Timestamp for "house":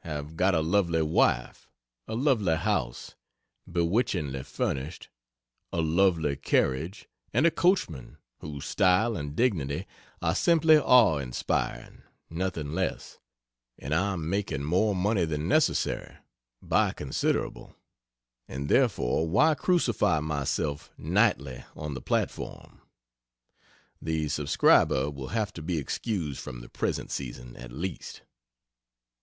2.56-3.16